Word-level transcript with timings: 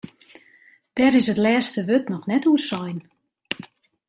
Dêr 0.95 1.13
is 1.19 1.27
it 1.33 1.41
lêste 1.43 1.81
wurd 1.87 2.05
noch 2.09 2.27
net 2.29 2.47
oer 2.49 2.61
sein. 2.69 2.99